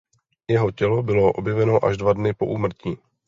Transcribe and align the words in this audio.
Jeho 0.47 0.71
tělo 0.71 1.03
bylo 1.03 1.31
objeveno 1.33 1.85
až 1.85 1.97
dva 1.97 2.13
dny 2.13 2.33
po 2.33 2.45
úmrtí. 2.45 2.97